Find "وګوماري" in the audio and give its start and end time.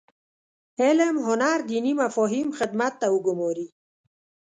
3.15-3.67